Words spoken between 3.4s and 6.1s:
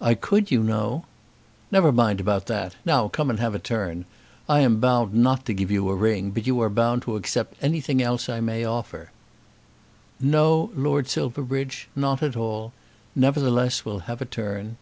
have a turn. I am bound not to give you a